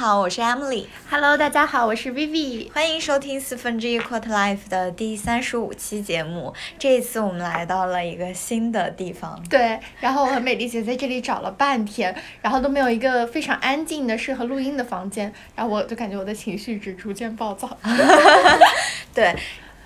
[0.00, 0.86] 好，我是 Emily。
[1.10, 2.72] Hello，大家好，我是 Vivi。
[2.72, 6.54] 欢迎收听四分之一 Quarter Life 的第三十五期节目。
[6.78, 17.76] 这一次我们来到了一个新的地方，对，然后我和美丽姐在这里找了半天，然后都没有一个非常安静的、适合录音的房间，然后我就感觉我的情绪值逐渐暴躁。
[19.12, 19.36] 对。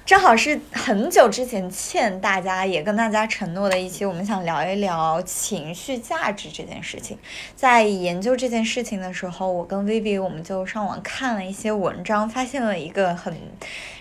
[0.06, 7.18] 正好是很久之前欠大家也跟大家承诺的一期，我们想聊一聊情绪价值这件事情。
[7.56, 13.34] 在研究这件事情的时候，我跟 Vivi 我们就上网看了一些文章，发现了一个很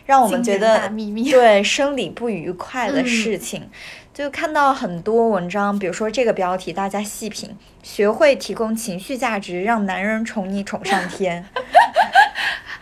[0.05, 3.61] 让我们觉得秘密对生理不愉快的事情。
[3.61, 3.69] 嗯、
[4.13, 11.45] 就看到很多文章，比如说这个标题，大家细品，学会提供情绪价值，让男人宠你宠上天。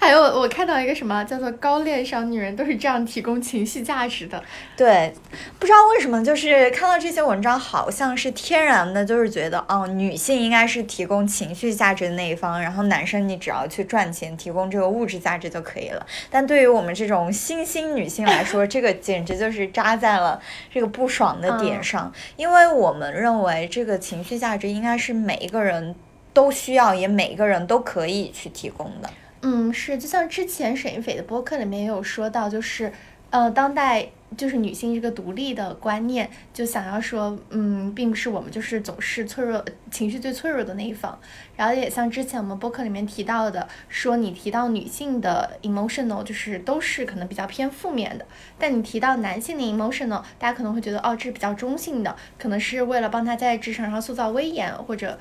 [0.02, 4.44] 还有我看到一个什么叫做高恋上女人都是这样提供情绪价值的，
[4.75, 5.13] 对，
[5.59, 16.03] 不知道为什么就是看到这些文章，好像是天然的，就是觉得哦，女性应该是提供情绪价值的那一方，然后男生你只要去赚钱，提供这个物质价值就可以了。
[16.31, 20.41] 但对于我们这种新兴女性来说，这个简直就是扎在了
[20.73, 25.94] 这个不爽的点上，嗯、因为我们认为这个情绪价值应该是每一个人
[26.33, 29.07] 都需要，也每一个人都可以去提供的。
[29.42, 32.94] 嗯，是，就像之前沈一斐的播客里面也有说到，就是，
[33.31, 41.19] 呃，当代就是女性这个独立的观念，就想要说，嗯，并不是我们就是总是脆弱，情绪最脆弱的那一方。
[41.58, 48.25] 然后也像之前我们播客里面提到的，说你提到女性的 emotional，就是都是可能比较偏负面的，
[48.59, 55.17] 但你提到男性的 emotional，大家可能会觉得，哦，这是比较中性的，可能是为了帮他在职场上塑造威严，或者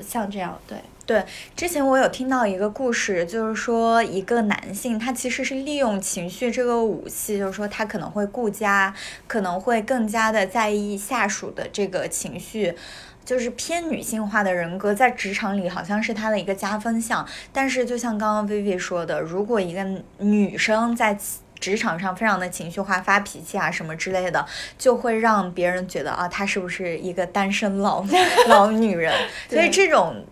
[0.00, 0.78] 像这样，对。
[1.06, 1.22] 对，
[1.54, 8.94] 之前我有听到一个故事，就是说一个男性他其实是利用情绪这个武器，就是说他可能会顾家，
[9.26, 12.74] 可能会更加的在意下属的这个情绪，
[13.22, 17.26] 就是偏女性化的人格在职场里好像是他的一个加分项。
[17.52, 19.86] 但是就像刚刚 Vivi 说的，如果一个
[20.20, 21.18] 女生在
[21.60, 24.46] 职场上非常的情绪化，发脾气啊什么之类的，
[24.78, 28.02] 就会让别人觉得啊，她是不是一个单身老
[28.48, 29.12] 老女人？
[29.50, 30.24] 所以这种。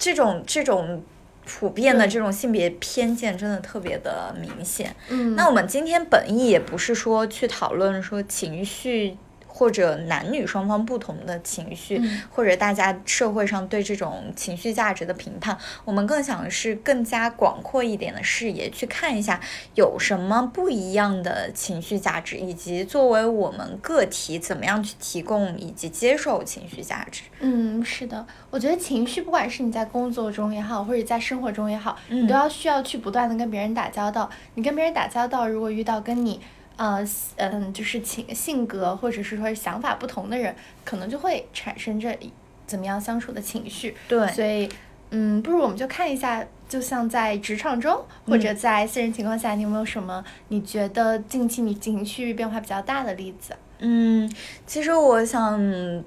[0.00, 1.00] 这种这种
[1.46, 4.96] 普遍的这种性别偏见真的特别的明显。
[5.08, 9.16] 嗯，那我们今天本意也不是说去讨论说情绪
[9.60, 15.54] 或者男女双方不同的情绪，嗯、或者大家社会上对这种情绪价值的评判，
[15.84, 19.38] 我们更想的是更加广阔一点的视野去看一下
[19.74, 27.24] 有什么不一样的情绪价值，以及作为我们个体怎么样去提供以及接受情绪价值。
[27.40, 34.30] 嗯，是的，我觉得情绪不管是你在工作中也好，或者在生活中也好，嗯、你都要需要去不断的跟别人打交道。
[34.54, 36.40] 你跟别人打交道，如果遇到跟你
[36.80, 42.18] 呃嗯就是情性格或者是说想法不同的人，可能就会产生这
[42.66, 43.94] 怎么样相处的情绪。
[44.08, 44.66] 对，所以
[45.10, 53.54] 嗯，不如我们就看一下，就像在职场中或者在私人情况下，嗯、你有没有什么你觉得近期你情绪变化比较大的例子？
[53.80, 54.32] 嗯，
[54.66, 56.02] 其实我想。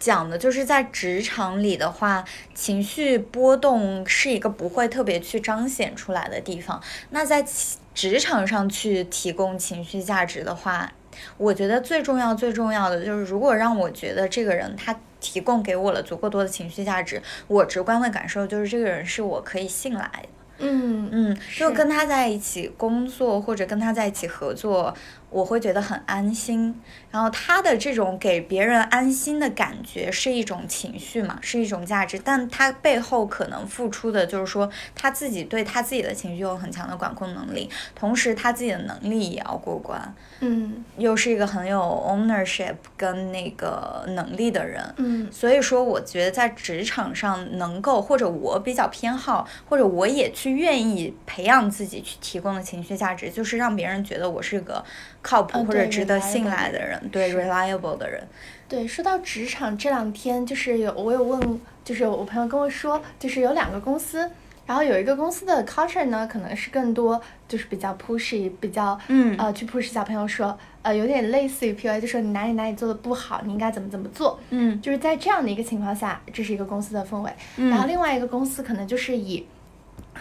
[0.00, 2.24] 讲的就是在职场里的话，
[2.54, 6.80] 情绪波动是一个不会特别去彰显出来的地方。
[7.10, 7.44] 那在
[7.98, 10.92] 职场上去提供情绪价值的话，
[11.36, 20.28] 我觉得最重要最重要的就是，如果让我觉得这个人他提供给我了足够多的情绪价值，我直观的感受就是这个人是我可以信赖的。
[20.60, 24.94] 嗯嗯，就跟他在一起工作或者跟他在一起合作，
[25.30, 26.74] 我会觉得很安心。
[27.10, 40.14] 然后他的这种给别人安心的感觉是一种情绪嘛，是一种价值，但他背后可能付出的就是说他自己对他自己的情绪有很强的管控能力，同时他自己的能力也要过关。
[40.40, 44.82] 嗯，又是一个很有 ownership 跟那个能力的人。
[44.98, 54.84] 嗯，所以说我觉得在职场上能够，或者我比较偏好，或者我也去愿意培养自己去提供的情绪价值，就是让别人觉得我是个
[55.22, 57.08] 靠谱或者值得信赖的人。
[57.10, 58.22] 对 reliable 的人，
[58.68, 64.30] 对，说到职场，这两天就是有我有问，就是我朋友跟我说，就是有两个公司，
[64.66, 79.46] 然后有一个公司的 culture 呢，可能是更多就是比较 pushy，比较嗯呃去 push 小朋友说，呃有点类似于 PUA，就说你哪里哪里做的不好，你应该怎么怎么做，嗯就是在这样的一个情况下，这是一个公司的氛围，嗯然后另外一个公司可能就是以。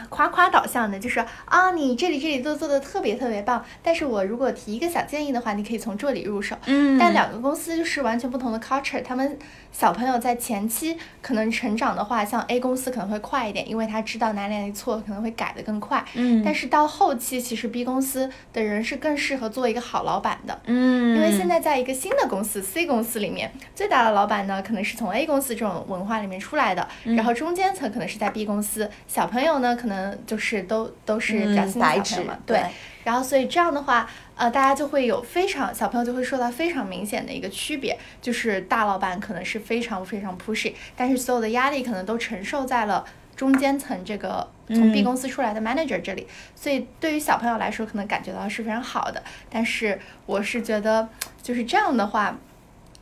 [0.10, 6.56] 夸夸导向的，就是啊，你这里这里都做的特别特别棒，但是我如果提一个小建议的话，你可以从这里入手。
[6.66, 9.38] 嗯但两个公司就是完全不同的 culture，他们
[9.72, 16.04] 小朋友在前期可能成长的话，像 A 公司可能会快一点，因为他知道哪里哪里错，可能会改得更快。
[16.14, 20.60] 嗯但是到后期，其实 B 公司的人是更适合做一个好老板的。
[20.66, 32.62] 嗯，因为现在在一个新的公司 C 公司里面，最大的老板呢可能是从 A 公司这种文化里面出来的，嗯然后中间层可能是在 B 公司，小朋友呢可能就是都都是比较新的嗯白纸小朋友嘛，对
[33.04, 43.04] 然后所以这样的话，呃，大家就会有非常小朋友就会受到非常明显的一个区别，就是大老板可能是非常非常 pushy，但是所有的压力可能都承受在了。
[43.38, 46.26] 中间层这个从 B 嗯公司出来的 manager 这里，
[46.56, 49.22] 所以对于小朋友来说，可能感觉到是非常好的。
[49.48, 51.08] 但是我是觉得，
[51.44, 52.36] 就是这样的话，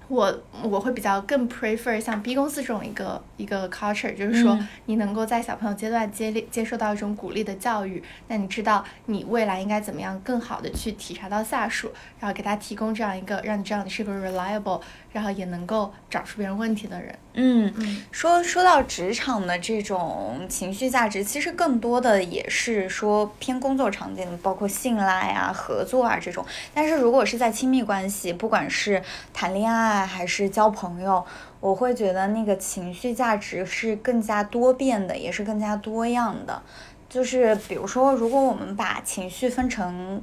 [0.07, 4.67] 我我会比较更 prefer 像 B 公司这种一个一个 culture，就是说嗯。
[4.87, 14.79] 你能够在小朋友阶段接力接受到一种鼓励的教育，那你知道你未来应该怎么样更好的去体察到下属，然后给他提供这样一个让你知道你是个 reliable，
[15.15, 17.17] 然后也能够找出别人问题的人。
[17.35, 26.45] 嗯，嗯说说到职场的这种情绪价值，其实更多的也是说偏工作场景，包括信赖啊、合作啊这种。
[26.73, 29.01] 但是如果是在亲密关系，不管是
[29.33, 31.25] 谈恋爱还是交朋友，
[31.61, 36.61] 我会觉得那个情绪价值是更加多变的，也是更加多样的。
[37.07, 40.21] 就是比如说，如果我们把情绪分成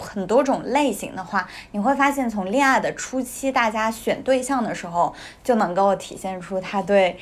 [0.00, 5.14] 很多种类型的话，你会发现从恋爱的初期，大家选对象的时候
[5.44, 7.18] 就能够体现出他对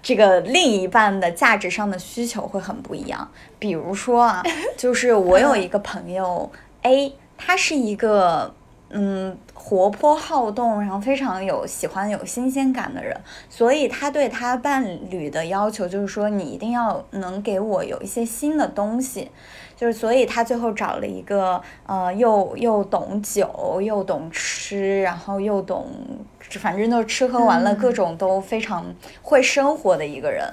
[0.00, 3.30] 这个另一半的价值上的需求会很不一样。
[3.58, 4.42] 比如说啊，
[4.78, 6.50] 就是我有一个朋友
[6.82, 8.54] A，他是一个
[8.90, 13.14] 嗯活泼好动，然后非常有喜欢有新鲜感的人，
[13.50, 19.30] 所以他对他伴侣的要求就是说，你一定要能给我有一些新的东西。
[19.76, 25.86] 就是，所以他最后找了一个呃，又又懂酒，又懂吃，然后又懂，
[26.40, 28.84] 反正就是吃喝玩乐各种都非常
[29.22, 30.52] 会生活的一个人。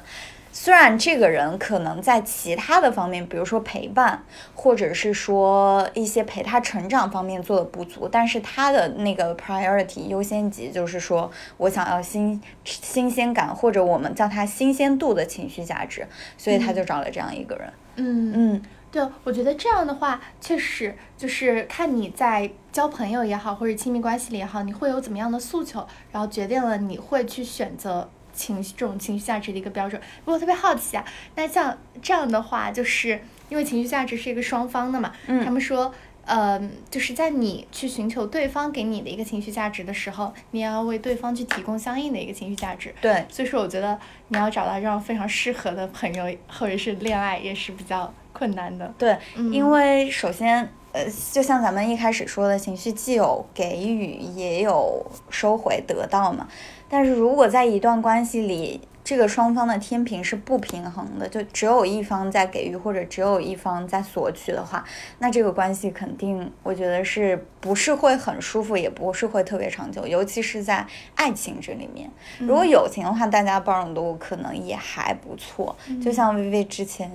[0.57, 4.23] 虽然这个人可能在其他的方面，比如说陪伴，
[4.55, 16.07] 或者是说一些陪他成长方面做的不足，但是他的那个 priority 优先级就是说我想要新新鲜感，或者我们叫它新鲜度的情绪价值，
[16.37, 17.73] 所以他就找了这样一个人。
[17.97, 29.99] 嗯嗯对，我觉得这样的话，确实就是看你在交朋友也好，或者亲密关系里也好，你会有怎么样的诉求，然后决定了你会去选择情绪这种情绪价值的一个标准。
[30.23, 31.05] 不过我特别好奇啊，
[31.35, 35.93] 那像这样的话，就是因为情绪价值是一个双方的嘛，嗯他们说。
[36.27, 36.59] 呃，
[36.89, 42.91] 就是在你去寻求对方给你的一个情绪价值的时候，你也要为对方去提供相应的一个情绪价值。
[42.99, 43.95] 对，所以说，我觉得
[44.29, 48.91] 你要找到这样非常适合的朋友或者是恋爱，也是比较困难的。
[48.97, 56.47] 对，嗯因为首先，呃，就像咱们一开始说的，情绪既有给予，也有收回得到嘛。
[56.87, 64.85] 但是如果在一段关系里，这个双方的天平是不平衡的，就只有一方在给予，或者只有一方在索取的话，
[65.19, 72.09] 那这个关系肯定，我觉得是不是会很舒服，也不是会特别长久，尤其是在爱情这里面。
[72.39, 75.75] 如果友情的话，大家包容度可能也还不错。
[76.01, 77.11] 就像薇薇之前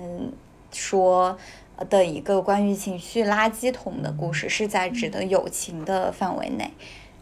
[0.71, 1.35] 说
[1.89, 6.71] 的一个关于情绪垃圾桶的故事，是在指的友情的范围内。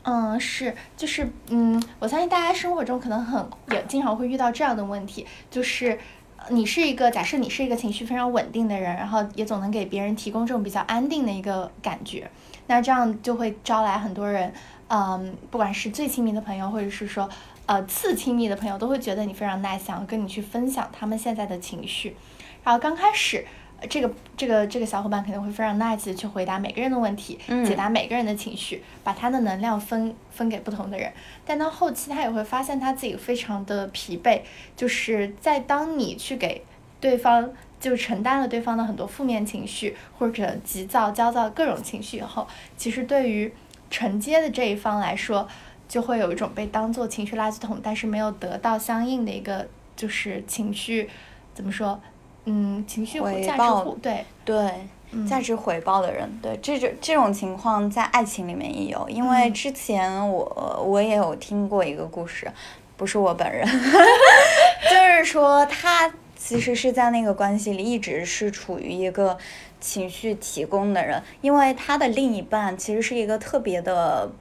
[0.03, 5.99] 嗯，是，就是，嗯，我相信大家生活中可能很也经常会遇到这样的问题，就是
[6.37, 12.31] 呃你是一个假设你是一个情绪非常稳定的人，然后也总能给别人提供这种比较安定的一个感觉，
[12.67, 14.51] 那这样就会招来很多人，
[14.87, 17.29] 嗯，不管是最亲密的朋友，或者是说
[17.65, 22.15] 呃次亲密的朋友，都会觉得你非常 nice，想要跟你去分享他们现在的情绪，
[22.63, 23.45] 然后刚开始。
[23.81, 31.11] 呃这个这个这个小伙伴肯定会非常 nice 的去回答每个人的问题，嗯解答每个人的情绪，把他的能量分分给不同的人。
[31.45, 34.41] 但到后期，他也会发现他自己非常的疲惫，
[34.75, 36.63] 就是在当你去给
[36.99, 43.51] 对方就承担了对方的很多负面情绪或者急躁、焦躁各种情绪以后，其实对于
[43.89, 45.47] 承接的这一方来说，
[45.87, 51.09] 就会有一种被当做情绪垃圾桶，但是没有得到相应的一个就是情绪
[51.53, 51.99] 怎么说？
[52.45, 54.71] 嗯，情绪回报对，对，
[55.11, 62.51] 嗯价值回报的人，对这种这种情况在爱情里面也有，因为嗯之前我我也有听过一个故事，
[62.97, 63.65] 不是我本人，
[64.89, 69.37] 就是说他其实是在那个关系里一直是处于一个
[69.79, 74.31] 情绪提供的人，因为他的另一半其实是一个特别的，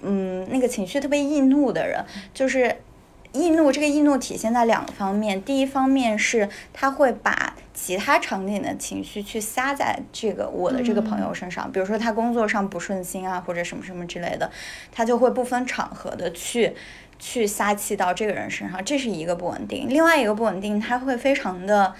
[0.00, 2.74] 嗯，那个情绪特别易怒的人，就是。
[3.32, 14.50] 易怒这个易怒体现在两个方面，第一方面是他会把其他场景的情绪去撒在这个我的这个朋友身上，比如说他工作上不顺心啊，或者什么什么之类的，
[14.90, 16.74] 他就会不分场合的去
[17.18, 19.88] 去撒气到这个人身上，这是一个不稳定。
[19.88, 21.94] 另外一个不稳定，他会非常的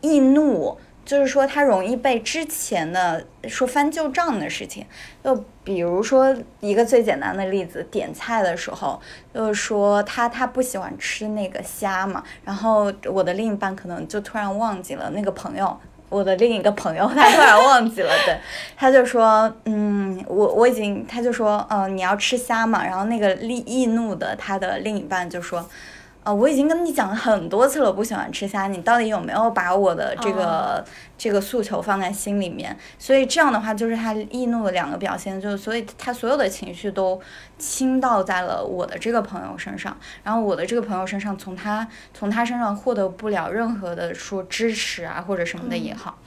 [0.00, 0.78] 易怒。
[1.10, 4.86] 就是说，他容易被之前的说翻旧账的事情，
[5.24, 9.00] 就比如说一个最简单的例子，点菜的时候，
[9.34, 15.76] 就是说他他不喜欢吃那个虾嘛，然后我的另一半可能就突然忘记了那个朋友，
[16.08, 18.38] 我的另一个朋友他突然忘记了，对，
[18.78, 25.68] 他就说，嗯，我我已经，他就说，嗯，你要吃虾嘛，然后那个易易怒的他的另一半就说。
[26.22, 30.84] 啊，我已经跟你讲了很多次了，我不喜欢吃虾，你到底有没有把我的这个
[31.16, 32.76] 这个诉求放在心里面？
[32.98, 37.18] 所以这样的话，就是他易怒的两个表现，就是所以他所有的情绪都
[37.58, 46.18] 倾倒在了我的这个朋友身上，然后我的这个朋友身上，从他从他身上获得不了任何的说支持啊或者什么的也好。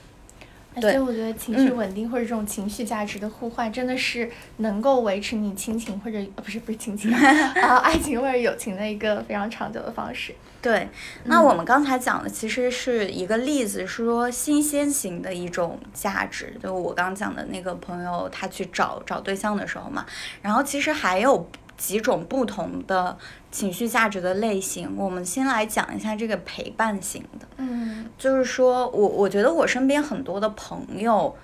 [0.80, 10.34] 所以我觉得情绪稳定或者这种情绪价值的互换，真的是能够维持你亲情或者不是不是亲情啊 爱情或者友情的一个非常长久的方式。
[10.60, 10.88] 对，
[11.24, 20.04] 那我们刚才讲的其实是一个例子，是说新鲜型的一种价值，就我刚讲的那个朋友他去找找对象的时候嘛，
[20.42, 21.48] 然后其实还有。
[21.76, 23.16] 几种不同的
[23.50, 27.46] 情绪价值的类型，我们先来讲一下这个陪伴型的。
[27.56, 31.36] 嗯，就是说我我觉得我身边很多的朋友，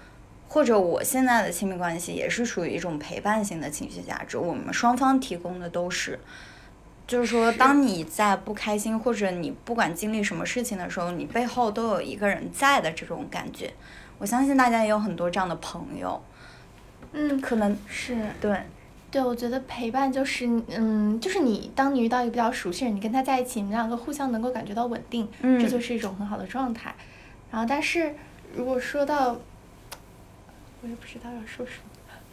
[0.49, 4.39] 或者我现在的亲密关系，也是属于一种陪伴型的情绪价值。
[4.39, 6.19] 我们双方提供的都是，
[7.07, 13.73] 就是说，当你在不开心，或者你不管经历什么事情的时候，你背后都有一个人在的这种感觉。
[14.19, 16.21] 我相信大家也有很多这样的朋友。
[17.13, 18.57] 嗯，可能是对。
[19.11, 26.95] 对，我觉得陪伴就是，嗯，就是你当你遇到一个比较熟悉人，你跟他在一起，你们两个互相能够感觉到稳定，这就是一种很好的状态。
[27.51, 28.15] 然后，但是
[28.55, 29.31] 如果说到，
[30.83, 31.91] 我也不知道要说什么，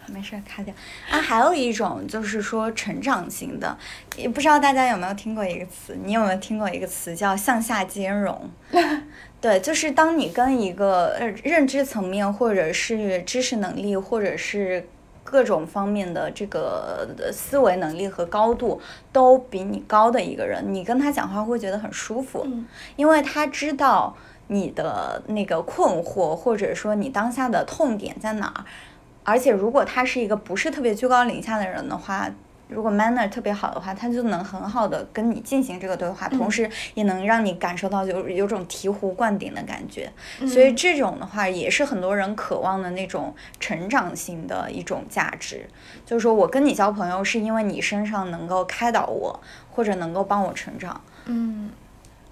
[0.13, 0.71] 没事，卡掉。
[1.09, 3.75] 啊，还有一种就是说成长型的，
[4.15, 8.47] 也不知道大家有没有听过一个词，你有没有听过一个词叫向下兼容？
[9.41, 14.87] 对，就是当你跟一个认知层面，或者是知识能力，或者是。
[15.29, 18.79] 各种方面的这个思维能力和高度
[19.11, 22.47] 都比你高的一个人，你跟他讲话会觉得很舒服，
[22.95, 24.15] 因为他知道
[24.47, 28.63] 你的那个困惑，或者说你当下的痛点在哪儿，
[29.25, 32.29] 而且如果他是一个不是特别居高临下的人的话。
[32.67, 40.11] 如果 manner 特别好的话，他就能很好的跟你进行这个对话，同时也能让你感受到有有种醍醐灌顶的感觉。
[40.47, 45.65] 所以这种的话，也是很多人渴望的那种成长性的一种价值。
[46.05, 49.39] 就是说我跟你交朋友，是因为你身上能够开导我，
[49.71, 50.99] 或者能够帮我成长。
[51.25, 51.69] 嗯，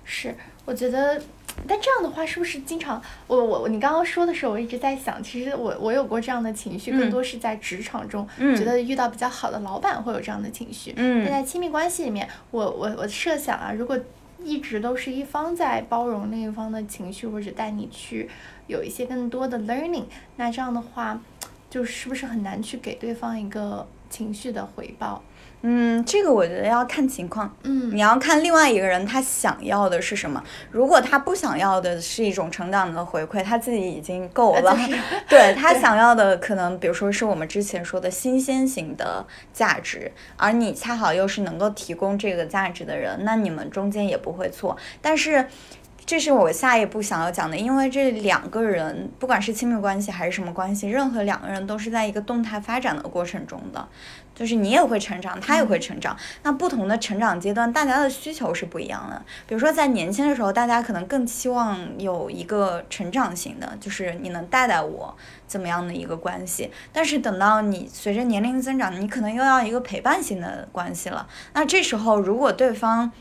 [0.03, 1.21] 是，我觉得。
[1.67, 10.93] 但这样的话，是不是经常我我你刚刚说的时候，我一直在想，其实我我有过这样的情绪，更多是在职场中，觉得遇到比较好的老板会有这样的情绪。
[10.97, 13.99] 嗯，在亲密关系里面，我我我设想啊，如果
[14.43, 18.29] 一直都是一方在包容另一方的情绪，或者带你去
[18.67, 20.03] 有一些更多的 learning，
[20.35, 21.19] 那这样的话，
[21.69, 25.23] 就是不是很难去给对方一个情绪的回报？
[25.67, 27.51] 嗯，这个我觉得要看情况。
[27.63, 30.43] 嗯，你要看另外一个人他想要的是什么。
[30.69, 34.77] 如果他不想要的是一种成长的回馈，他自己已经够了。
[35.27, 44.77] 对他想要的可能，比如说是我们之前说的新鲜型的价值，而你恰好又是能够提供这个价值的人，那你们中间也不会错。
[45.01, 45.47] 但是。
[46.05, 53.87] 这是我下一步想要讲的，因为这两个人，不管是亲密关系还是什么关系，任何两个人都是在一个动态发展的过程中的，
[54.35, 56.15] 就是你也会成长，他也会成长。
[56.43, 59.19] 那不同的成长阶段，大家的需求是不一样的。
[59.47, 65.15] 比如说在年轻的时候，大家可能更期望有一个成长型的，就是你能带带我
[65.47, 66.69] 怎么样的一个关系。
[66.93, 71.27] 但是等到你随着年龄增长，你可能又要一个陪伴型的关系了。
[71.53, 73.11] 那这时候如果对方，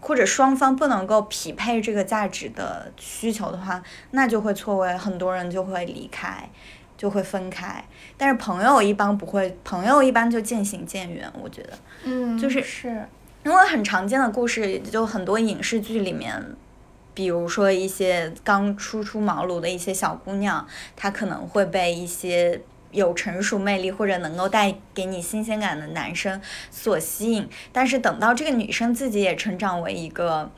[0.00, 6.48] 或者双方不能够匹配这个价值的需求的话，那就会错位，很多人就会离开，
[6.96, 7.84] 就会分开。
[8.16, 11.30] 但是朋友一般不会，朋友一般就渐行渐远。
[11.40, 11.72] 我觉得，
[12.04, 13.06] 嗯，就是是，
[13.44, 16.42] 因为很常见的故事，就很多影视剧里面，
[17.12, 20.66] 比如说一些刚初出茅庐的一些小姑娘，
[20.96, 22.60] 她可能会被一些。
[22.90, 30.50] 有成熟魅力或者能够带给你新鲜感的男生所吸引，但是等到这个女生自己也成长为一个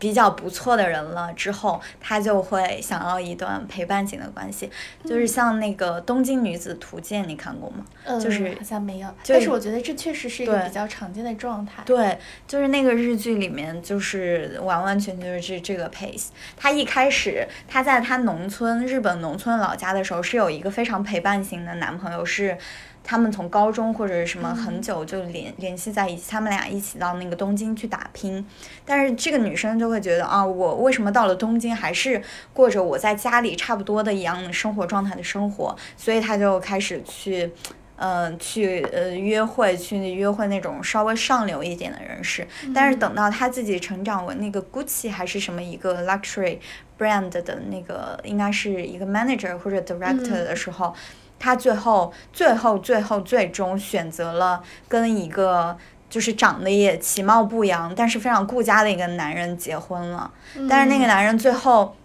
[0.00, 4.68] 比较不错的人了之后，他就会想要一段陪伴型的关系，
[5.04, 7.84] 就是像那个《东京女子图鉴》，你看过吗？
[8.18, 11.82] 就是好像没有，但是我觉得这确实是一个比较常见的状态。
[11.84, 16.28] 对，就是那个日剧里面，就是完完全全就是这个 pace。
[16.56, 22.56] 他一开始他在他农村日本农村老家的时候，是有一个非常陪伴型的男朋友，是
[23.02, 28.46] 他们从高中或者是什么很久就联联系在一起，他们俩一起到那个东京去打拼。
[28.84, 35.76] 但是这个女生就会觉得啊，我为什么到了东京还是过着我在家里差不多的一样的生活状态的生活？
[35.96, 37.52] 所以她就开始去。
[38.02, 46.56] 呃，去呃约会，去约会那种稍微上流一点的人士，但是等到她自己成长为那个 Gucci 还是什么一个 luxury
[46.98, 50.94] brand 的那个，应该是一个 manager 或者 director 的时候，
[51.40, 55.76] 她最后最后最后最终选择了跟一个
[56.08, 60.30] 就是长得也其貌不扬，但是非常顾家的一个男人结婚了。
[60.68, 61.96] 但是那个男人最后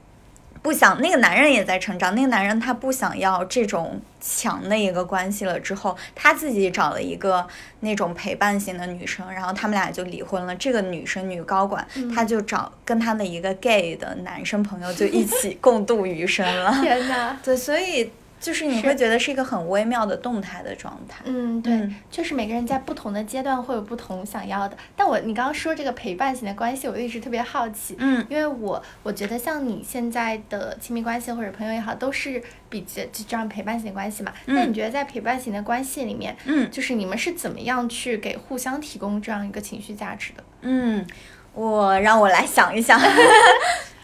[0.61, 7.45] 不想，那个男人也在成长，那个男人他不想要这种强的一个关系了，之后他自己找了一个
[7.81, 10.55] 那种陪伴型的女生，然后他们俩就离婚了。
[10.55, 16.71] 这个女生女高管，她就找跟她的一个 gay 的男生朋友就一起共度余生了。
[16.81, 17.37] 天呐！
[17.43, 21.23] 对，所以就是你会觉得是一个很微妙的动态的状态。
[21.25, 24.77] 嗯，对，嗯确实每个人在不同的阶段会有不同想要的。
[24.95, 34.31] 但我你刚刚说这个陪伴型的关系，我一直特别好奇，嗯因为我我觉得像你现在的亲密关系或者朋友也好，都是比较就这样陪伴型的关系嘛。
[34.45, 40.43] 那嗯你觉得在陪伴型的关系里面，嗯就是你们是怎么样去给互相提供这样一个情绪价值的？
[40.61, 41.05] 嗯，
[41.53, 42.99] 我让我来想一想。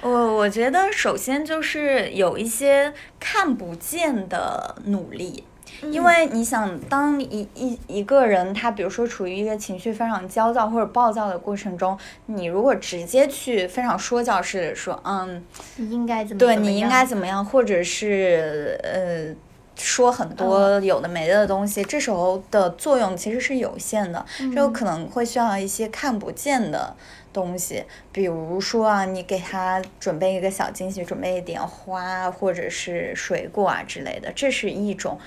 [0.01, 5.43] 我我觉得首先就是有一些看不见的努力，
[5.83, 15.43] 因为你想，当一一一个人他比如说处于一个情绪非常焦躁或者暴躁的过程中，你如果直接去非常说教式的说，嗯，
[15.77, 19.35] 你应该怎么对你应该怎么样，或者是呃
[19.75, 26.95] 说很多有的没的东西，这时候的作用其实是有限的，这有可能会需要一些看不见的
[27.33, 35.19] 东西，比如说啊，你给他准备一个小惊喜，准备一点花或者是水果啊之类的，这是一种。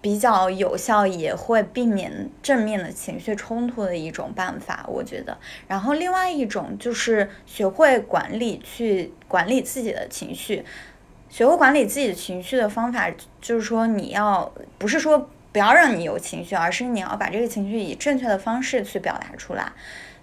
[0.00, 5.38] 比较有效，也会避免正面的情绪冲突的一种办法，我觉得。
[5.68, 10.64] 然后另外一种就是学会管理，去管理自己的情绪。
[11.30, 13.08] 学会管理自己的情绪的方法，
[13.40, 19.70] 就是说你要不是说不要让你有情绪，而是你要把这个情绪以正确的方式去表达出来。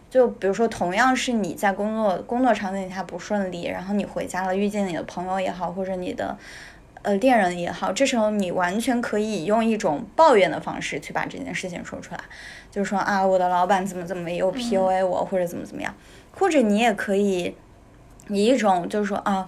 [0.10, 6.36] 就比如说，同样是你在工作工作场景下不顺利，然后你回家了，遇见你的朋友也好，或者你的
[7.04, 12.22] 呃恋人也好，这时候你完全可以用一种抱怨的方式去把这件事情说出来，
[12.72, 15.94] 就是说啊，我的老板怎么怎么又 PUA 我，或者怎么怎么样，
[16.32, 17.56] 或者你也可以
[18.30, 19.48] 以一种就是说啊，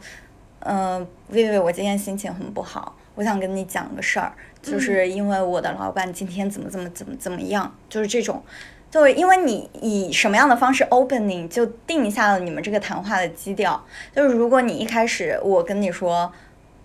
[0.59, 8.43] 嗯、薇薇，我今天心情很不好，我想跟你讲个事儿，就是因为我的老板今天怎么怎么怎么怎么样，就是这种。
[8.91, 13.81] 对，因为你以什么样的方式 opening 就定下了你们这个谈话的基调。
[14.13, 16.29] 就是如果你一开始我跟你说，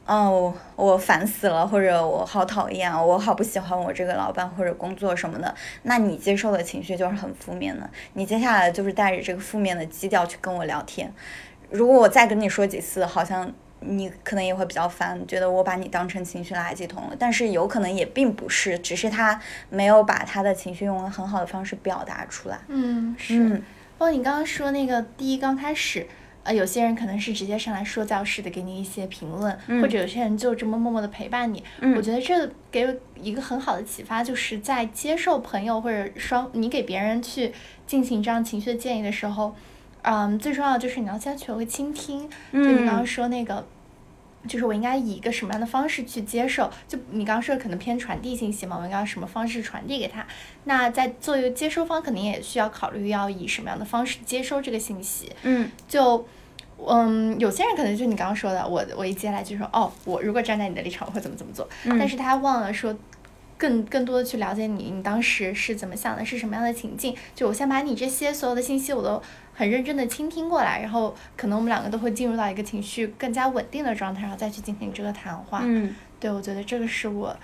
[0.07, 7.91] 哦，我烦死了，或者我好讨厌啊，我好不喜欢我这个老板或者工作什么的，那你接受的情绪就是很负面的。
[8.13, 11.13] 你接下来就是带着这个负面的基调去跟我聊天。
[11.71, 17.17] 如果我再跟你说几次，好像你可能也会比较烦，觉得我把你当成情绪垃圾桶了。
[17.19, 22.59] 但是有可能也并不是，只是他没有把他的情绪用很好的方式表达出来。
[22.69, 23.39] 嗯，是。
[23.39, 23.63] 嗯
[23.99, 26.07] 包括你刚刚说那个第一刚开始，
[26.43, 31.65] 呃，有些人可能是直接上来说教式的给你一些评论，嗯或者有些人就这么默默的陪伴你。
[31.81, 37.51] 嗯我觉得这给我一个很好的启发，就是在接受朋友或者双你给别人去
[37.87, 39.57] 进行这样情绪的建议的时候，
[40.03, 42.29] 嗯，最重要的就是你要先学会倾听。
[42.53, 43.67] 就你刚刚嗯说那个。
[44.47, 46.71] 就是我应该以一个什么样的方式去接受？
[46.87, 50.25] 就你刚刚说的可能偏传递信息嘛，我应该用什么方式传递给他？
[50.63, 55.33] 那在作为接收方，肯定也需要考虑要以什么样的方式接收这个信息。
[55.43, 56.25] 嗯就，
[56.79, 62.97] 嗯，有些人可能就你刚刚说的，我我一接来就说，哦，我如果站在你的立场，我会怎么怎么做，嗯但是他忘了说。
[63.59, 67.17] 更更多的去了解你，你当时是怎么想的，是什么样的情境？
[67.35, 69.23] 就我先把你这些所有的信息我都
[69.55, 75.61] 很认真的倾听过来，然后可能我们两个都会进入到一个情绪更加稳定的状态，然后再去进行这个谈话。
[75.63, 77.37] 嗯对，我觉得这个是我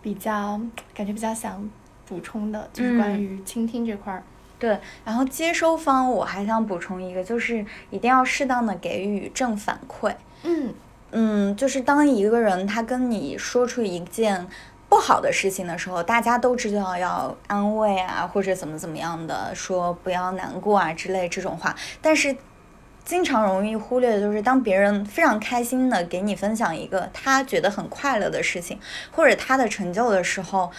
[0.00, 0.60] 比较
[0.94, 1.70] 感觉比较想
[2.06, 4.22] 补充的，就是关嗯于倾听这块儿。
[4.58, 10.14] 对，然后接收方我还想补充一个，就是一定要适当的给予正反馈。
[10.42, 10.72] 嗯
[11.10, 14.46] 嗯，就是当一个人他跟你说出一件
[14.88, 21.74] 不好的事情的时候，大家都知道要安慰啊，或者怎么怎么样的，说不要难过啊之类这种话。
[22.00, 22.36] 但是
[23.04, 28.78] 经常容易忽略的就是，当别人非常开心的给你分享一个他觉得很快乐的事情，
[29.10, 30.70] 或者他的成就的时候。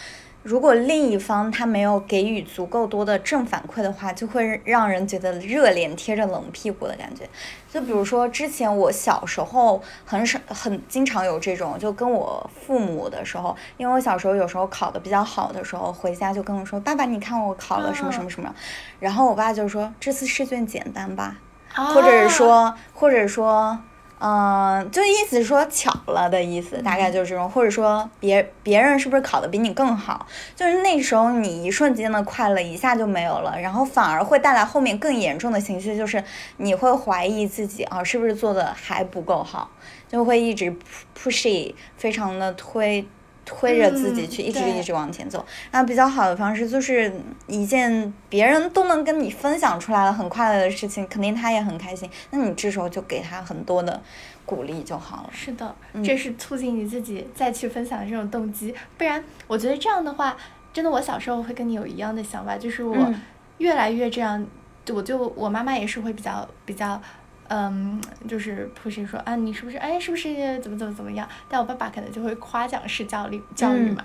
[0.45, 7.27] 如果另一方他没有给予足够多的正反馈的话，就会让人觉得热脸贴着冷屁股的感觉。
[7.67, 18.53] 就比如说之前我小时候很少很经常有这种，就跟我父母的时候，因为我小时候有时候考的比较好的时候，回家就跟我说：“爸爸，你看我考了什么什么什么。”
[19.01, 21.37] 然后我爸就说：“这次试卷简单吧？”
[21.73, 23.79] 或者是说，或者说。
[24.17, 30.25] 嗯，就意思说巧了的意思，大概就是这种，或者说别别人是不是考的比你更好，
[30.55, 36.23] 就是那时候你一瞬间的快乐一下就没有了，然后反而会带来后面更严重的情绪，就是
[36.57, 39.69] 你会怀疑自己啊是不是做的还不够好，
[40.07, 40.73] 就会一直
[41.15, 43.05] pushy，非常的推。
[43.45, 47.13] 推着自己去一直一直往前走，那比较好的方式就是
[47.45, 52.09] 一件别人都能跟你分享出来了很快乐的事情，肯定他也很开心。
[52.31, 54.01] 那你这时候就给他很多的
[54.45, 55.29] 鼓励就好了。
[55.31, 58.73] 是的，这是促进你自己再去分享的这种动机。
[58.97, 60.35] 不然，我觉得这样的话，
[60.73, 63.13] 真的，我小时候会跟你有一样的想法，就是我
[63.59, 64.43] 越来越这样，
[64.89, 66.99] 我就我妈妈也是会比较比较。
[67.47, 71.27] 嗯，就是 push 说啊，你是不是哎，是不是怎么怎么怎么样？
[71.47, 74.03] 但我爸爸可能就会夸奖式教育教育嘛，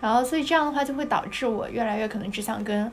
[0.00, 2.90] 然后所以这样的话就会导致我越来越可能只想跟。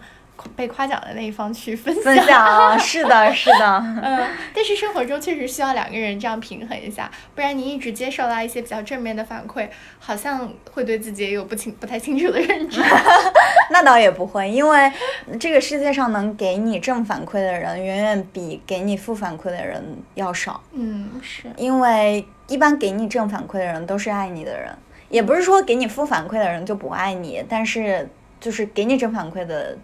[0.56, 1.94] 被夸奖的那一方去分
[2.26, 3.78] 享，是的，是的。
[4.02, 9.68] 嗯，但是生活中确实需要两个人这样平衡一下，不然你一直接受到一些比较正面的反馈，
[10.00, 12.82] 好像会对自己也有不清不太清楚的认知。
[13.70, 14.92] 那倒也不会，因为
[15.40, 19.84] 这个世界上能给你正反馈的人，远远比给你负反馈的人
[20.16, 20.62] 要少。
[20.74, 21.44] 嗯，是。
[21.56, 24.76] 因为一般给你正反馈的人都是爱你的人，
[25.10, 29.78] 也不是说给你负反馈的人就不爱你，但是就是给你正反馈的。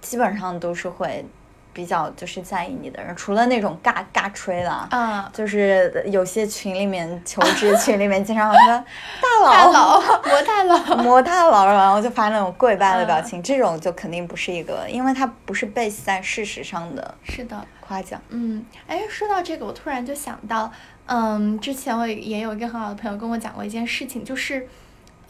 [0.00, 1.24] 基本上都是会
[1.72, 8.84] 比较就是在意你的人，除了那种尬尬吹的，啊，就是有些群里面求职 群里面经常说
[9.22, 17.14] 大佬大佬、魔大佬 魔大佬，然后就发那种跪拜的表情，这种就肯定不是一个，因为它不是 base 在事实上的。
[17.22, 18.20] 是的，夸奖。
[18.30, 20.72] 嗯，哎，说到这个，我突然就想到，
[21.06, 24.66] 嗯，之前我也有一个很好的朋友跟我讲过一件事情，就是。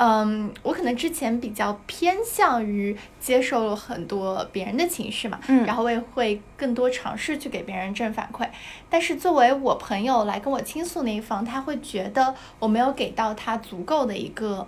[0.03, 8.49] 嗯，我可能之前比较偏向于接受了很多别人的情绪嘛，嗯，然后我也会更多尝试去给别人正反馈。
[8.89, 14.67] 但是作为我朋友来跟我倾诉那一方，他会觉得我没有给到他足够的一个，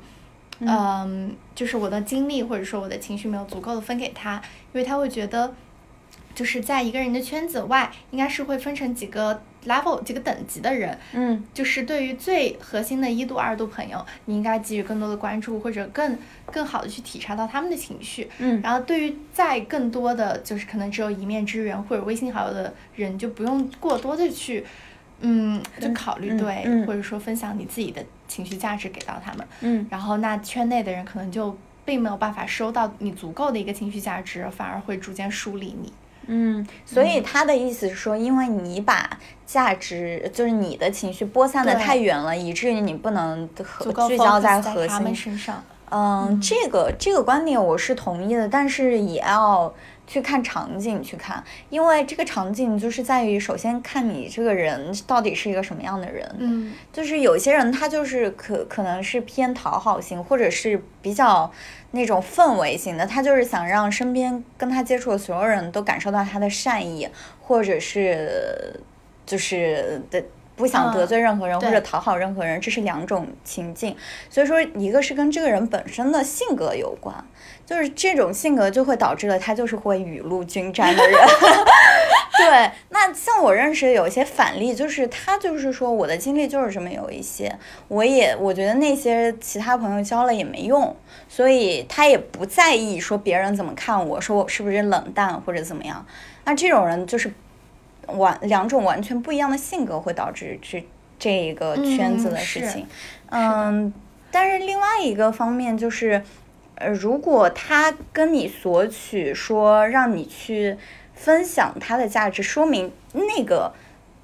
[0.58, 4.34] 嗯，就是我的精力或者说我的情绪没有足够的分给他，
[4.74, 5.54] 因为他会觉得，
[6.34, 9.40] 就是在一个人的圈子外，应该是会分成几个。
[9.66, 24.64] Level 几个等级的人，嗯，就是对于最核心的一度、二度朋友，你应该给予更多的关注，或者更更好的去体察到他们的情绪，嗯，然后对于再更多的就是可能只有一面之缘或者微信好友的人，就不用过多的去，
[25.20, 35.92] 嗯，就考虑对，或者说分享你自己的情绪价值给到他们，嗯，然后那圈内的人可能就并没有办法收到你足够的一个情绪价值，反而会逐渐疏离你。
[36.26, 43.48] 嗯，所以他的意思是说，因为你把价值就是你的情绪播散的太远了，以至于你不能
[44.08, 45.14] 聚焦在核心。
[45.14, 45.62] 身上。
[45.94, 49.72] 嗯，这个这个观点我是同意的，但是也要
[50.06, 56.28] 去看场景去看，因为这个场景就是在于首先看你这个人到底是一个什么样的人。
[56.38, 61.50] 嗯，就是有些人他就是可可能是偏讨好型，或者是比较。
[61.94, 67.06] 那种氛围型的，他就是想让身边跟他接触的所有人都感受到他的善意，
[67.42, 68.80] 或者是
[69.26, 70.24] 就是的
[70.56, 73.94] 不想得罪任何人或者讨好任何人，这是两种情境。
[74.30, 77.14] 所以说，一个是跟这个人本身的性格有关，
[77.72, 81.18] 就是这种性格就会导致了他就是会雨露均沾的人。
[82.36, 87.50] 对，那像我认识的有一些反例，就是他就是说我的经历就是这么有一些，
[87.88, 90.94] 我也我觉得那些其他朋友交了也没用，
[91.30, 96.04] 所以他也不在意说别人怎么看我，说我是不是冷淡或者怎么样。
[96.44, 97.32] 那这种人就是
[98.08, 100.84] 完两种完全不一样的性格，会导致这
[101.18, 102.86] 这一个圈子的事情。
[103.30, 103.90] 嗯，
[104.30, 106.22] 但是另外一个方面就是，
[106.76, 110.76] 呃，如果他跟你索取说让你去。
[111.14, 113.72] 分享他的价值，说明那个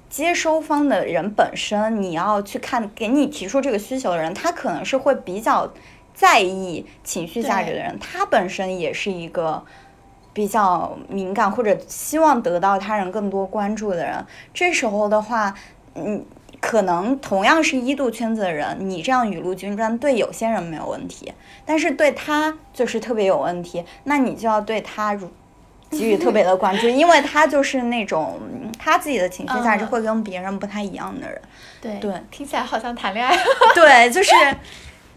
[0.09, 5.71] 接收方的人本身，你要去看给你提出这个需求的人，他可能是会比较
[6.13, 9.63] 在意情绪价值的人，他本身也是一个
[10.33, 14.25] 比较敏感或者希望得到他人更多关注的人。
[14.53, 15.55] 这时候的话，
[15.95, 16.25] 嗯，
[16.59, 21.33] 可能同样是一度圈子的人，你这样雨露均沾，对有些人没有问题，
[21.65, 25.29] 但是对他就是特别有问题，那你就要对他如。
[25.89, 28.39] 给予特别的关注，因为他就是那种
[28.77, 31.41] 他自己的情绪价值嗯会跟别人不太一样的人。
[31.81, 33.35] 对对听起来好像谈恋爱。
[33.73, 34.29] 对，就是，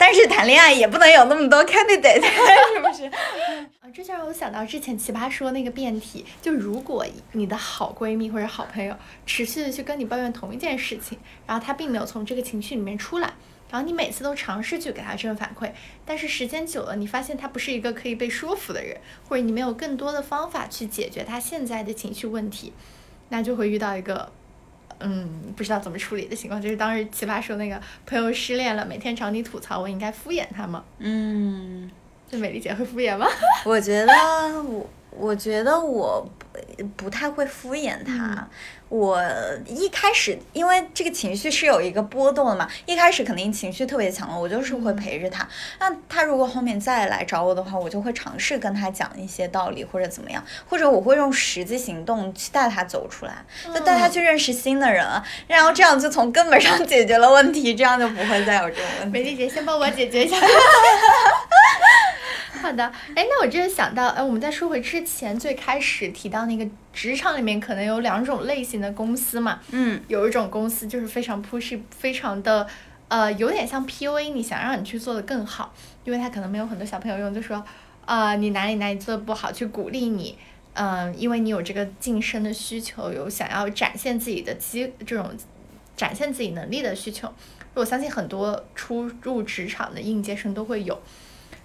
[0.05, 2.21] 但是谈恋爱也不能有那么多 candidate，
[2.75, 3.05] 是不是？
[3.07, 13.33] 啊，这就让我想到之前奇葩说那个辩题，就如果你的好闺蜜或者好朋友持续的去跟你抱怨同一件事情，然后她并没有从这个情绪里面出来，
[13.71, 15.71] 然后你每次都尝试去给她正反馈，
[16.05, 18.97] 但是时间久了，你发现她不是一个可以被说服的人，
[19.29, 22.73] 或者你没有更多的方法去解决她现在的情绪问题，
[23.29, 24.33] 那就会遇到一个。
[25.03, 30.85] 嗯，不知道怎么处理的情况，就是当时奇葩说那个朋友失恋了，每天找你吐槽，我应该敷衍他吗？
[30.99, 31.91] 嗯，
[32.31, 33.27] 这美丽姐会敷衍吗？
[33.67, 34.13] 我觉得
[34.63, 36.27] 我，我觉得我
[36.77, 38.49] 不不太会敷衍他。
[38.89, 39.19] 我
[39.67, 45.49] 一开始因为这个情绪是有一个波动的嘛，一开始肯定情绪特别强了，我就是会陪着他。
[45.81, 55.07] 那他如果后面再来找我的话，我就会尝试跟他讲一些道理或者怎么样，或者我会用实际行动去带他走出来，就带他去认识新的人，
[55.47, 59.19] 然后这样就从根本上解决了问题，这样就不会再有这种问题。
[59.19, 60.37] 美丽姐先帮我解决一下。
[62.63, 62.85] 好的，
[63.17, 72.65] 哎，那我真的想到，哎，我们再说回之前最开始提到那个职场里面可能有两种类型的公司嘛，嗯有一种公司就是非常 pushy，非常的，
[73.09, 77.63] 呃，有点像 PUA，你想让你去做的更好，因为他可能没有很多小朋友用，就说，
[78.05, 80.39] 啊，你哪里哪里做的不好，去鼓励你，
[80.75, 85.29] 嗯、因为你有这个晋升的需求，有想要展现自己的机这种
[85.97, 87.29] 展现自己能力的需求，
[87.75, 90.97] 我相信很多初入职场的应届生都会有。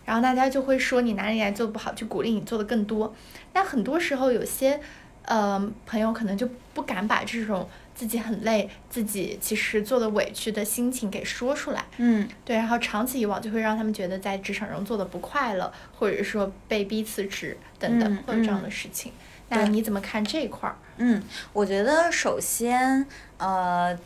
[0.07, 3.13] 然后大家就会说你哪里哪里做不好，去鼓励你做的更多。
[3.51, 4.79] 但很多时候有些，
[5.23, 11.83] 呃，朋友可能就不敢把这种自己很累、自己其实做的委屈的心情给说出来。
[11.97, 12.25] 嗯。
[12.45, 19.11] 对，然后长此以往就会让他们觉得在职场中做的不快乐，或者说被逼辞职等等，嗯或者这样嗯的事情。
[19.49, 20.75] 那你怎么看这一块儿？
[20.97, 23.05] 嗯，我觉得首先，
[23.37, 23.97] 呃，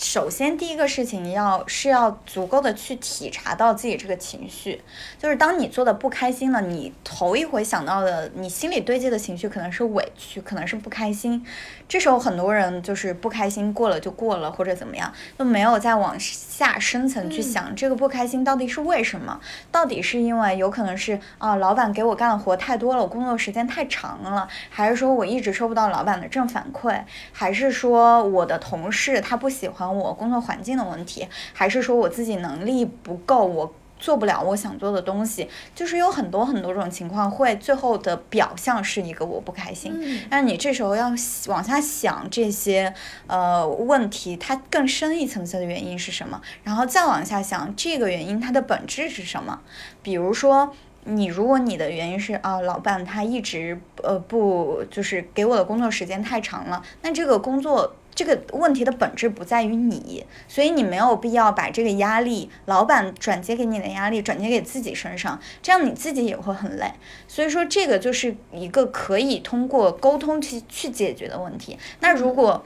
[0.00, 4.80] 首先第一个事情要是要足够的去体察到自己这个情绪，
[5.18, 11.44] 就是当你做的不开心了，你头一回想到的，你心里堆积的情绪可能是委屈，可能是不开心。
[11.88, 17.42] 这时候很多人就是不开心过了就过了，或者怎么样，都没有再往下深层去嗯。
[17.42, 19.40] 想这个不开心到底是为什么，
[19.72, 39.92] 到底是因为有可能是啊、老板给我干的活太多了，我工作时间太长了，还是说我一直收不到老板的正反馈，还是说我的同事他不喜欢我工作环境的问题，还是说我自己能力不够，我做不了我想做的东西，就是有很多很多种情况会最后的表象是一个我不开心。
[39.96, 41.12] 嗯但你这时候要
[41.48, 42.94] 往下想这些
[43.26, 49.58] 呃问题，它更深一层次的原因是什么，然后再往下想这个原因它的本质是什么。
[50.00, 50.72] 比如说，
[51.02, 57.96] 你如果你的原因是啊，老板他一直呃不就是给我的工作时间太长了，那这个工作。
[58.18, 66.90] 这个问题的本质不在于你，所以你没有必要把这个压力，老板转接给你的压力转接给自己身上，这样你自己也会很累。
[67.28, 71.78] 所以说，这个就是一个可以通过沟通去去解决的问题。
[72.00, 72.64] 那如果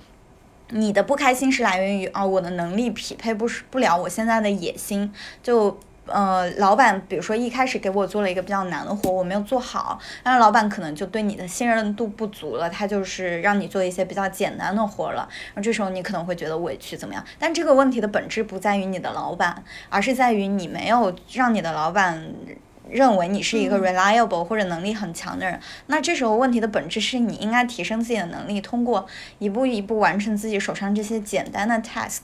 [0.70, 5.12] 你的不开心是来源于啊，我的能力匹配不不了我现在的野心，
[5.42, 17.24] 就呃，老板比如说一开始给我做了一个比较难的活，我没有做好，那老板可能就对你的信任度不足了，他就是让你做一些比较简单的活了，然后这时候你可能会觉得委屈怎么样？
[17.38, 22.22] 但这个问题的本质不在于你的老板，而是在于你没有让你的老板。
[22.90, 29.06] 认为你是一个嗯 reliable 或者能力很强的人，那这时候问题的本质是你应该提升自己的能力，通过
[29.38, 32.18] 一步一步完成自己手上这些简单的 task，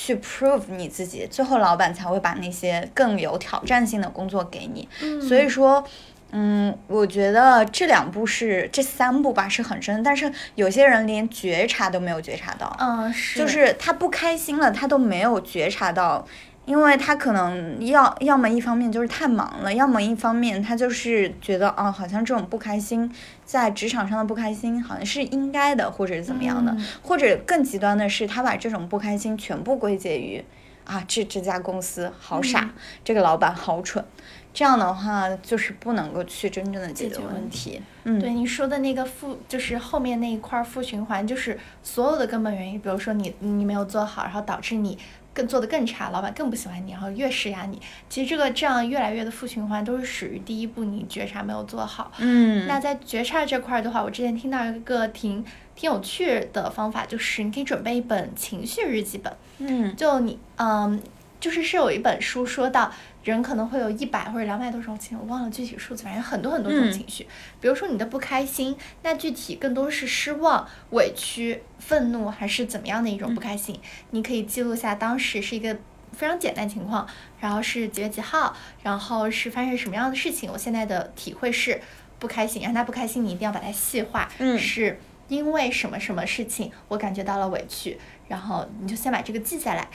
[0.00, 4.88] 去 prove 你自己，最后老板才会把那些更有挑战性的工作给你。
[5.02, 5.82] 嗯所以说，
[6.30, 12.72] 嗯，我觉得这两步是这三步吧是很深，但是有些人连觉察都没有觉察到。
[12.78, 16.24] 嗯，是就是他不开心了，他都没有觉察到，
[16.68, 23.10] 因为他可能要要么一方面就是太忙了，要么一方面他就是觉得哦，好像这种不开心
[23.46, 30.44] 在职场上的不开心好像是应该的，或者是怎么样的，嗯或者更极端的是，他把这种不开心全部归结于
[30.84, 32.70] 啊，这这家公司好傻，嗯
[33.02, 34.04] 这个老板好蠢。
[34.50, 37.80] 这样的话，就是不能够去真正的解决问问题。
[38.04, 42.80] 嗯，对你说的那个负，就是后面那一块儿负循环，就是所有的根本原因。
[42.80, 44.98] 比如说你你没有做好，然后导致你
[45.38, 47.80] 更做得更差，老板更不喜欢你，然后越施压你。
[48.08, 52.10] 其实这个这样越来越的负循环，都是属于第一步你觉察没有做好。
[52.18, 55.44] 嗯，那在觉察这块儿的话，我之前听到一个挺
[55.76, 59.32] 挺有趣的方法，就是你可以准备一本情绪日记本。
[59.58, 61.00] 嗯就你嗯，
[61.38, 62.92] 就是是有一本书说到，
[63.24, 67.26] 人可能会有一百或者两百多种情绪，我忘了具体数字，反正很多很多种情绪。
[67.60, 73.78] 比如说你的不开心，那具体更多是失望、委屈、愤怒，还是怎么样的一种不开心？
[74.10, 75.76] 你可以记录下当时是一个
[76.12, 77.06] 非常简单情况，
[77.40, 80.50] 然后是几月几号，然后是发生什么样的事情。
[80.50, 81.80] 我现在的体会是
[82.18, 89.88] 不开心，让他不开心，你一定要把它细化，嗯是因为什么什么事情我感觉到了委屈，然后你就先把这个记下来。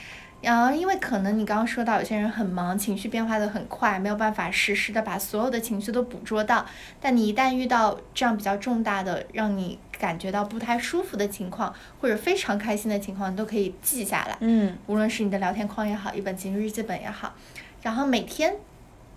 [0.43, 6.65] 然后，因为可能你刚刚说到有些人很忙，情绪变化的很快，没有办法实时的把所有的情绪都捕捉到。
[6.99, 14.35] 但你一旦遇到这样比较重大的，让你感觉到不太舒服的情况，或者非常开心的情况，你都可以记下来。
[14.41, 17.33] 嗯，无论是你的聊天框也好，一本情绪日记本也好，
[17.81, 18.53] 然后每天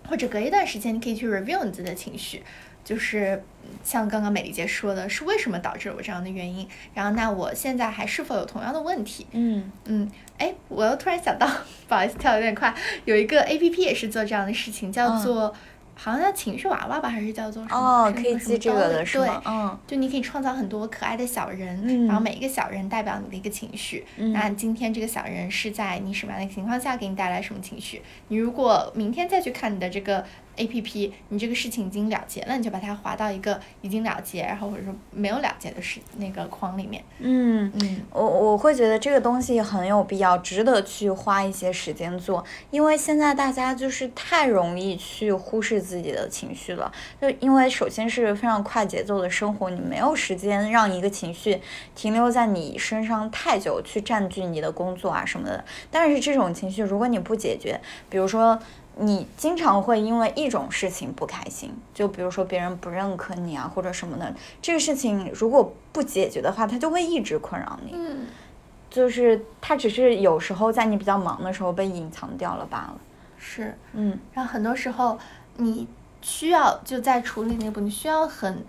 [0.08, 2.44] 或者隔一段时间，你可以去 review 你自己的情绪。
[2.86, 3.42] 就是
[3.82, 6.66] 像刚刚美丽姐说的，是为什么导致我这样的原因？
[6.94, 9.26] 然后那我现在还是否有同样的问题？
[9.32, 11.46] 嗯嗯，哎，我又突然想到，
[11.88, 12.72] 不好意思，跳的有点快，
[13.04, 15.52] 有一个 A P P 也是做这样的事情，叫做。
[15.98, 17.74] 好像叫情绪娃娃吧，还是叫做什么？
[17.74, 19.40] 哦，可以记这个的是吗？
[19.46, 24.04] 嗯，就你可以创造很多可爱的小人，然后每一个小人代表你的一个情绪。
[24.14, 28.02] 那今天这个小人是在你什么样的情况下给你带来什么情绪？
[28.28, 30.22] 你如果明天再去看你的这个
[30.56, 37.02] A P P，你这个事情已经了结了，你就把它划到一个已经了结，然后或者说没有了结的事那个框里面。
[37.20, 45.76] 嗯嗯，我我会觉得这个东西很有必要，值得去花一些时间做，因为现在大家就是太容易去忽视。
[45.86, 46.90] 自己的情绪了，
[47.20, 51.60] 就因为首先是非常快节奏的生活，你没有时间让一个情绪
[51.94, 55.64] 停留在你身上太久，去占据你的工作啊什么的。
[55.90, 58.58] 但是这种情绪，如果你不解决，比如说
[58.96, 67.92] 你经常会因为一种事情不开心，就比如说别人不认可你啊或者什么的，这个事情如果不解决的话，它就会一直困扰你。
[67.94, 68.26] 嗯，
[68.90, 72.98] 就是它只是有时候在你比较忙的时候被隐藏掉了罢了。
[73.38, 75.18] 是，嗯，然后很多时候。
[75.58, 75.88] 你
[76.20, 78.62] 需要就在处理那步，你需要很，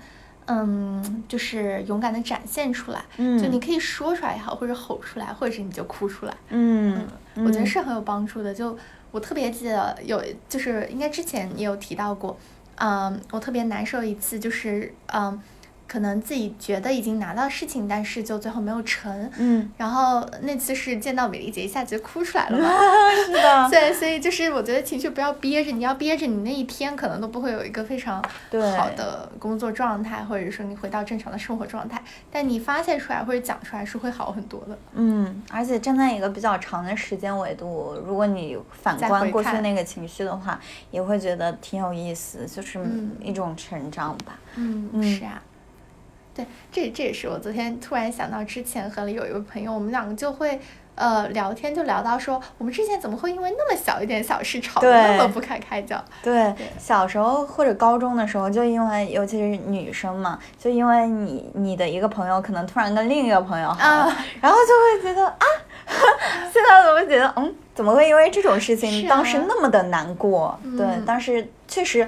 [0.45, 3.03] 嗯，就是勇敢的展现出来。
[3.17, 6.33] 嗯，就你可以说出来也好，或者吼出来，或者是你就哭出来。
[6.47, 8.53] 嗯，我觉得是很有帮助的。
[8.53, 8.73] 就
[9.11, 12.37] 我特别记得有，就是应该之前也有提到过，
[12.75, 15.41] 嗯，我特别难受一次，就是嗯。
[15.87, 19.31] 可能自己觉得已经拿到事情，但是就最后没有成。
[19.37, 19.71] 嗯。
[19.77, 22.69] 然后那次是见到美丽姐，一下子就哭出来了嘛。
[23.25, 23.69] 是的。
[23.71, 28.21] 对，所以就是我觉得情绪不要憋着，你要憋着，你那一天可能都不会有一个非常
[28.77, 32.03] 好的工作状态，或者说你回到正常的生活状态。
[32.31, 34.77] 但你发泄出来或者讲出来是会好很多的。
[34.93, 40.59] 嗯，而且站在一个比较长的时间维度，如果你反观过去那个情绪的话，
[40.91, 42.79] 也会觉得挺有意思，就是
[43.21, 44.37] 一种成长吧。
[44.55, 45.41] 嗯，是啊。
[46.37, 50.59] 对，这这也是我昨天突然想到，之前和有一位朋友，我们两个就会
[50.93, 55.99] 呃聊天，就聊到说，我们之前怎么会因为那么小一点小事吵得那么不可开交？
[56.21, 65.45] 对，小时候或者高中的时候，就因为尤其是女生嘛，就因为你你的一个朋友可能突然跟另一个朋友好了，然后就会觉得啊，
[66.53, 70.59] 现在怎么觉得嗯，怎么会因为这种事情当时那么的难过？
[70.77, 72.07] 对，当时确实。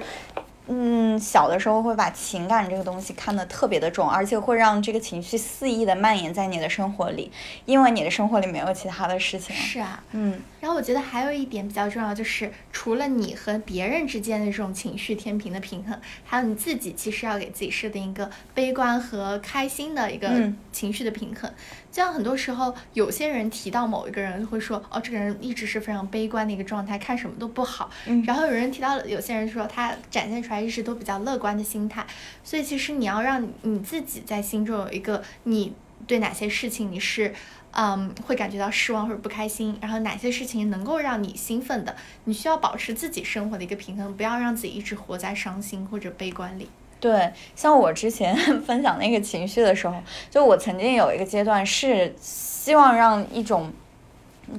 [0.72, 7.32] 嗯，小的时候会把情感这个东西看得特别的重，而且会让这个情绪肆意的蔓延在你的生活里，
[7.66, 9.54] 因为你的生活里没有其他的事情。
[9.56, 10.40] 是啊，嗯。
[10.60, 20.30] 然后我觉得还有一点比较重要，就是除了你和别人之间的这种情绪天平的平衡，还有你自己其实要给自己设定一个悲观和开心的一个
[20.70, 21.50] 情绪的平衡。
[21.90, 27.90] 就像很多时候，有些人提到某一个人会说，哦，这个人一直是非常悲观的一个状态，看什么都不好。
[28.26, 32.06] 然后有人提到，有些人说他展现出来一直都比较乐观的心态。
[32.44, 35.72] 所以其实你要让你自己在心中有一个，你
[36.06, 37.32] 对哪些事情你是。
[37.72, 41.94] 嗯，会感觉到失望或者不开心，然后哪些事情能够让你兴奋的？
[42.24, 46.68] 你需要保持自己生活的一个平衡，不要让自己一直活在伤心或者悲观里。
[46.98, 49.94] 对，像我之前 分享那个情绪的时候，
[50.30, 53.72] 就我曾经有一个阶段是希望让一种，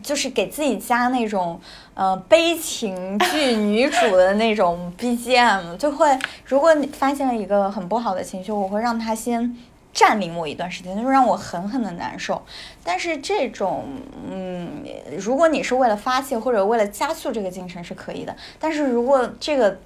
[0.02, 1.60] 就是给自己加那种
[1.94, 9.58] 呃悲情剧 女主的那种 BGM，就会如果你发现了一个很不好的情绪，我会让他先。
[9.94, 12.42] 占领我一段时间，就是让我狠狠的难受。
[12.84, 13.86] 但是这种，
[14.30, 14.84] 嗯，
[15.18, 18.36] 如果你是为了发泄或者为了加速这个进程是可以的。
[18.58, 19.78] 但是如果这个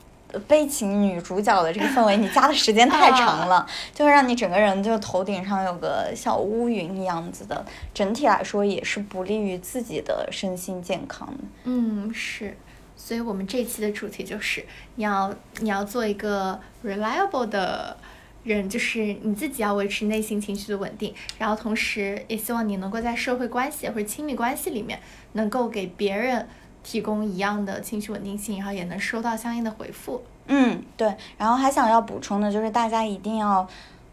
[0.47, 11.43] 悲情女主角的这个氛围你加的时间太长了，就会让你整个人就头顶上有个小乌云一样子的，整体来说也是不利于自己的身心健康的。
[11.63, 12.55] 嗯，是。
[12.95, 14.65] 所以我们这期的主题就是
[14.95, 17.97] 你要你要做一个 reliable 的。
[18.45, 24.99] 人就是你自己要维持内心情绪的稳定，然后同时也希望你能够在社会关系或者亲密关系里面，
[25.33, 26.47] 能够给别人
[26.83, 30.23] 提供一样的情绪稳定性，然后也能收到相应的回复。
[30.47, 31.15] 嗯，对。
[31.37, 33.67] 然后还想要补充的就是，大家一定要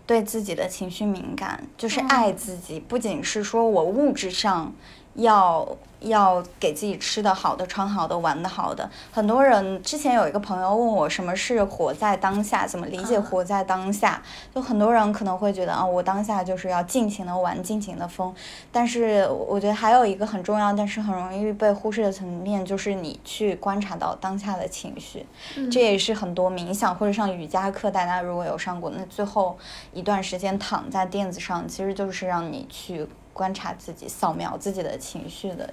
[0.07, 4.73] 对自己的情绪敏感，就是爱自己，不仅是说我物质上
[5.15, 5.67] 要。
[6.03, 8.91] 要给自己吃的好的、穿好的、玩的好的。
[9.13, 12.67] 很多人之前有一个朋友问我，什么是活在当下？
[12.67, 14.21] 怎么理解活在当下？
[14.53, 18.35] 就很多人可能会觉得啊，我当下就是要尽情的玩、尽情的疯。
[18.73, 25.25] 但是我觉得还有一个很重要，但是很容易被忽视的层面，就是你去观察到当下的情绪。
[25.71, 29.57] 这也是很多冥想或者上瑜伽课，大家如果有上过，那最后
[29.93, 33.07] 一段时间躺在垫子上，其实就是让你去。
[33.33, 35.73] 观察自己，扫描自己的情绪的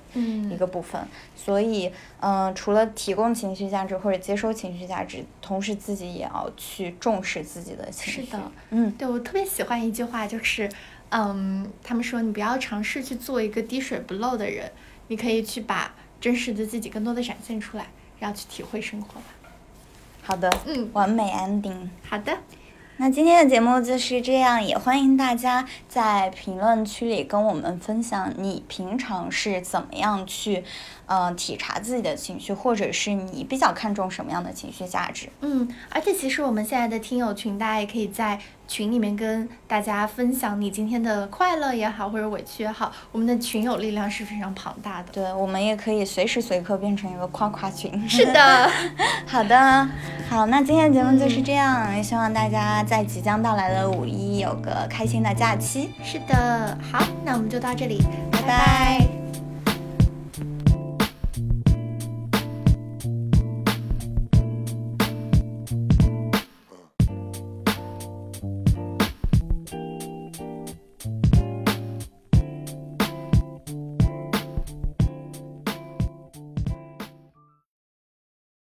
[0.49, 1.01] 一个部分，
[1.35, 1.91] 所以，
[2.21, 8.25] 嗯，除了提供情绪价值或者接收情绪价值，同时自己也要去重视自己的情绪。
[8.25, 10.69] 是的，嗯，对我特别喜欢一句话，就是，
[11.09, 14.71] 嗯，他们说你不要尝试去做一个滴水不漏的人，
[15.07, 17.87] 你可以去把真实的自己更多的展现出来，
[18.19, 19.27] 然后去体会生活吧。
[20.21, 21.89] 好的，嗯，完美 ending。
[22.07, 22.37] 好的。
[23.01, 30.65] 那今天的节目就是这样，也欢迎大家在评论区里跟我们分享你平常是怎么样去。
[31.05, 35.29] 嗯，体察自己的情绪，或者是你比较看重什么样的情绪价值？
[35.39, 38.37] 嗯，而且其实我们现在的听友群，大家也可以在
[38.69, 45.09] 群里面跟大家分享你今天的快乐也好，或者委屈也好，我们的群友力量是非常庞大的。
[45.11, 47.91] 对，我们也可以随时随刻变成一个夸夸群。
[48.07, 48.69] 是的，
[49.25, 49.89] 好的，
[50.29, 55.89] 好，那今天的节目就是这样，也希望大家在即将到来的五一有个开心的假期。
[56.03, 57.99] 是的，好，那我们就到这里，
[58.31, 59.18] 拜拜。